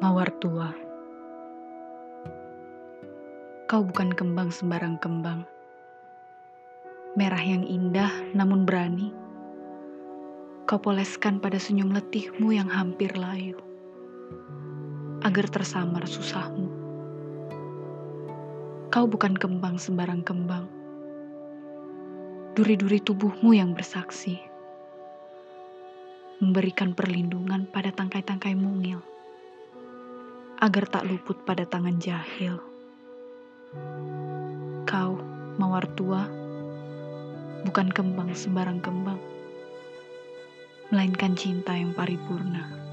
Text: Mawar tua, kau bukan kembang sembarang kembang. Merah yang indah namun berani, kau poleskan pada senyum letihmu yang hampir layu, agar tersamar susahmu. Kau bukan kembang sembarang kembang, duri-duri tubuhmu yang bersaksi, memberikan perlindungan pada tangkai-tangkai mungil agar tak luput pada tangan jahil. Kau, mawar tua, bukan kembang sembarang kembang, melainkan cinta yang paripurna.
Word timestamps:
Mawar 0.00 0.32
tua, 0.40 0.72
kau 3.68 3.84
bukan 3.84 4.16
kembang 4.16 4.48
sembarang 4.48 4.96
kembang. 4.96 5.44
Merah 7.20 7.44
yang 7.44 7.68
indah 7.68 8.08
namun 8.32 8.64
berani, 8.64 9.12
kau 10.64 10.80
poleskan 10.80 11.36
pada 11.36 11.60
senyum 11.60 11.92
letihmu 11.92 12.48
yang 12.48 12.72
hampir 12.72 13.12
layu, 13.12 13.60
agar 15.20 15.52
tersamar 15.52 16.08
susahmu. 16.08 16.72
Kau 18.88 19.04
bukan 19.04 19.36
kembang 19.36 19.76
sembarang 19.76 20.24
kembang, 20.24 20.64
duri-duri 22.56 23.04
tubuhmu 23.04 23.52
yang 23.52 23.76
bersaksi, 23.76 24.40
memberikan 26.40 26.96
perlindungan 26.96 27.68
pada 27.68 27.92
tangkai-tangkai 27.92 28.56
mungil 28.56 29.04
agar 30.60 30.84
tak 30.92 31.08
luput 31.08 31.40
pada 31.48 31.64
tangan 31.64 31.96
jahil. 31.96 32.60
Kau, 34.84 35.16
mawar 35.56 35.88
tua, 35.96 36.28
bukan 37.64 37.88
kembang 37.88 38.36
sembarang 38.36 38.84
kembang, 38.84 39.16
melainkan 40.92 41.32
cinta 41.32 41.72
yang 41.72 41.96
paripurna. 41.96 42.89